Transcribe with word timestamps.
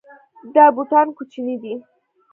دا 0.55 0.65
بوټان 0.75 1.07
کوچني 1.17 1.55
دي 1.63 1.73